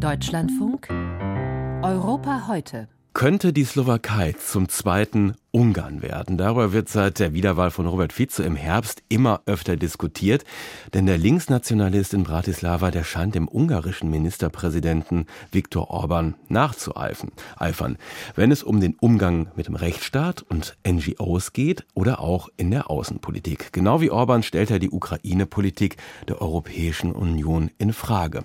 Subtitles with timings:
[0.00, 0.88] Deutschlandfunk
[1.82, 2.88] Europa heute.
[3.12, 6.38] Könnte die Slowakei zum zweiten Ungarn werden.
[6.38, 10.44] Darüber wird seit der Wiederwahl von Robert Fico im Herbst immer öfter diskutiert,
[10.94, 17.98] denn der Linksnationalist in Bratislava, der scheint dem ungarischen Ministerpräsidenten Viktor Orban nachzueifern, eifern,
[18.36, 22.90] wenn es um den Umgang mit dem Rechtsstaat und NGOs geht oder auch in der
[22.90, 23.72] Außenpolitik.
[23.72, 25.96] Genau wie Orban stellt er die Ukraine-Politik
[26.28, 28.44] der Europäischen Union in Frage.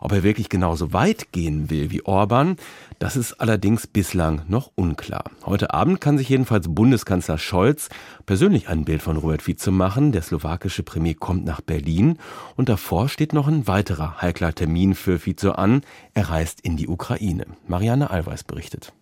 [0.00, 2.56] Ob er wirklich genauso weit gehen will wie Orban,
[2.98, 5.24] das ist allerdings bislang noch unklar.
[5.44, 7.88] Heute Abend kann sich jedenfalls Bundeskanzler Scholz
[8.24, 10.12] persönlich ein Bild von Robert Fico machen.
[10.12, 12.18] Der slowakische Premier kommt nach Berlin
[12.54, 15.82] und davor steht noch ein weiterer heikler Termin für Fico an.
[16.14, 17.44] Er reist in die Ukraine.
[17.66, 18.92] Marianne Allweis berichtet.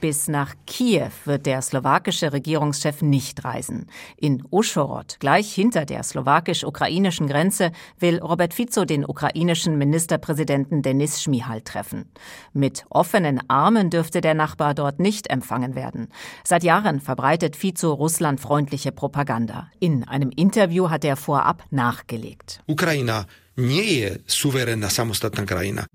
[0.00, 3.86] Bis nach Kiew wird der slowakische Regierungschef nicht reisen.
[4.16, 11.60] In Uschhorod, gleich hinter der slowakisch-ukrainischen Grenze, will Robert Fico den ukrainischen Ministerpräsidenten Denis Schmihal
[11.60, 12.10] treffen.
[12.54, 16.08] Mit offenen Armen dürfte der Nachbar dort nicht empfangen werden.
[16.44, 19.68] Seit Jahren verbreitet Fico russlandfreundliche Propaganda.
[19.80, 22.62] In einem Interview hat er vorab nachgelegt.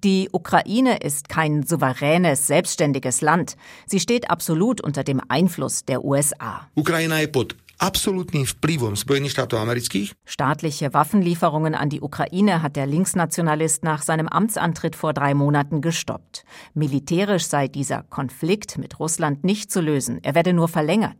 [0.03, 3.55] Die Ukraine ist kein souveränes, selbstständiges Land.
[3.87, 6.67] Sie steht absolut unter dem Einfluss der USA.
[6.75, 10.17] Ukraina je pod absolutním vplyvom Spojených štátov amerických.
[10.25, 16.49] Staatliche Waffenlieferungen an die Ukraine hat der Linksnationalist nach seinem Amtsantritt vor drei Monaten gestoppt.
[16.73, 20.17] Militärisch sei dieser Konflikt mit Russland nicht zu lösen.
[20.25, 21.17] Er werde nur verlängert.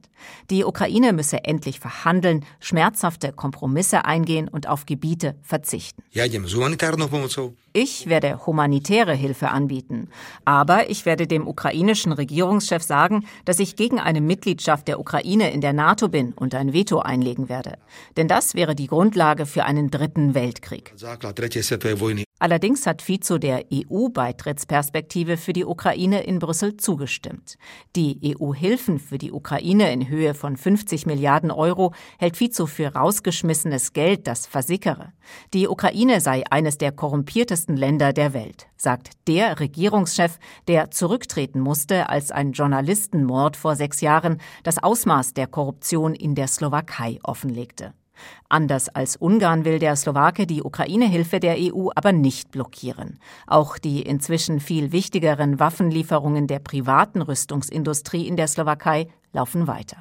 [0.50, 6.04] Die Ukraine müsse endlich verhandeln, schmerzhafte Kompromisse eingehen und auf Gebiete verzichten.
[7.74, 10.10] Ich werde humanitäre Hilfe anbieten.
[10.46, 15.62] Aber ich werde dem ukrainischen Regierungschef sagen, dass ich gegen eine Mitgliedschaft der Ukraine in
[15.62, 17.78] der NATO bin und ein Veto einlegen werde.
[18.18, 20.94] Denn das wäre die Grundlage für einen dritten Weltkrieg.
[22.38, 27.58] Allerdings hat Fico der EU-Beitrittsperspektive für die Ukraine in Brüssel zugestimmt.
[27.96, 33.94] Die EU-Hilfen für die Ukraine in Höhe von 50 Milliarden Euro hält Fico für rausgeschmissenes
[33.94, 35.14] Geld, das versickere.
[35.54, 40.38] Die Ukraine sei eines der korrumpiertesten Länder der Welt, sagt der Regierungschef,
[40.68, 46.48] der zurücktreten musste, als ein Journalistenmord vor sechs Jahren das Ausmaß der Korruption in der
[46.48, 47.94] Slowakei offenlegte.
[48.50, 53.20] Anders als Ungarn will der Slowake die Ukraine-Hilfe der EU aber nicht blockieren.
[53.48, 59.98] Auch die inzwischen viel wichtigeren Waffenlieferungen der privaten Rüstungsindustrie in der Slowakei laufen weiter.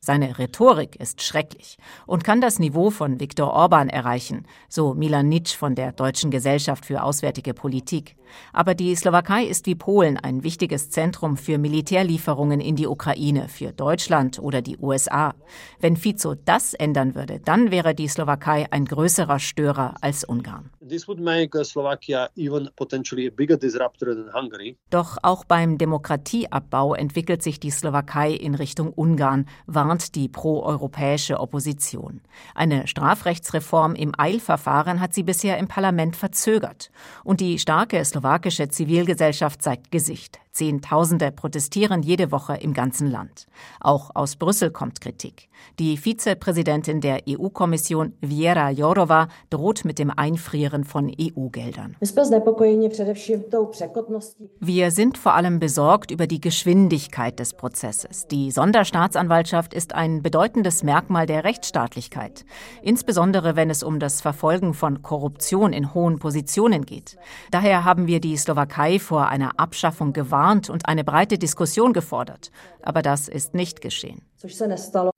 [0.00, 5.54] Seine Rhetorik ist schrecklich und kann das Niveau von Viktor Orban erreichen, so Milan Nitsch
[5.54, 8.16] von der Deutschen Gesellschaft für Auswärtige Politik.
[8.52, 13.72] Aber die Slowakei ist wie Polen ein wichtiges Zentrum für Militärlieferungen in die Ukraine, für
[13.72, 15.34] Deutschland oder die USA.
[15.80, 20.70] Wenn Fico das ändern würde, dann wäre die Slowakei ein größerer Störer als Ungarn.
[24.90, 32.20] Doch auch beim Demokratieabbau entwickelt sich die Slowakei in Richtung Ungarn, warnt die proeuropäische Opposition.
[32.54, 36.90] Eine Strafrechtsreform im Eilverfahren hat sie bisher im Parlament verzögert.
[37.24, 40.38] Und die starke slowakische Zivilgesellschaft zeigt Gesicht.
[40.58, 43.46] Zehntausende protestieren jede Woche im ganzen Land.
[43.80, 45.48] Auch aus Brüssel kommt Kritik.
[45.78, 51.96] Die Vizepräsidentin der EU-Kommission, Viera Jourova, droht mit dem Einfrieren von EU-Geldern.
[54.58, 58.26] Wir sind vor allem besorgt über die Geschwindigkeit des Prozesses.
[58.26, 62.44] Die Sonderstaatsanwaltschaft ist ein bedeutendes Merkmal der Rechtsstaatlichkeit,
[62.82, 67.16] insbesondere wenn es um das Verfolgen von Korruption in hohen Positionen geht.
[67.52, 72.50] Daher haben wir die Slowakei vor einer Abschaffung gewarnt gewarnt und eine breite Diskussion gefordert.
[72.82, 74.22] Aber das ist nicht geschehen.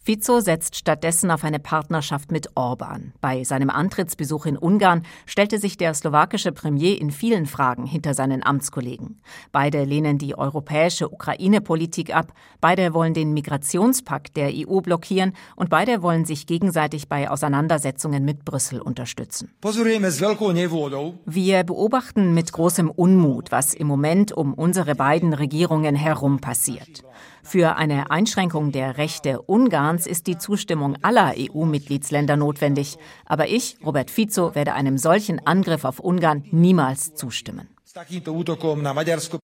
[0.03, 3.13] Fico setzt stattdessen auf eine Partnerschaft mit Orban.
[3.21, 8.43] Bei seinem Antrittsbesuch in Ungarn stellte sich der slowakische Premier in vielen Fragen hinter seinen
[8.43, 9.21] Amtskollegen.
[9.53, 16.03] Beide lehnen die europäische Ukraine-Politik ab, beide wollen den Migrationspakt der EU blockieren und beide
[16.03, 19.53] wollen sich gegenseitig bei Auseinandersetzungen mit Brüssel unterstützen.
[21.27, 27.03] Wir beobachten mit großem Unmut, was im Moment um unsere beiden Regierungen herum passiert.
[27.43, 32.97] Für eine Einschränkung der Rechte Ungarns ist die Zustimmung aller EU-Mitgliedsländer notwendig.
[33.27, 37.67] Aber ich, Robert Fico, werde einem solchen Angriff auf Ungarn niemals zustimmen.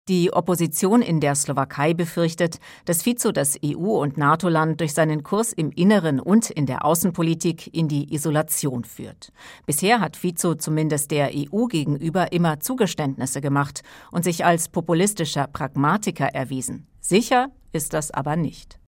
[0.07, 5.51] Die Opposition in der Slowakei befürchtet, dass Fico das EU- und NATO-Land durch seinen Kurs
[5.51, 9.33] im Inneren und in der Außenpolitik in die Isolation führt.
[9.65, 16.27] Bisher hat Fico zumindest der EU gegenüber immer Zugeständnisse gemacht und sich als populistischer Pragmatiker
[16.27, 16.87] erwiesen.
[17.01, 18.79] Sicher ist das aber nicht.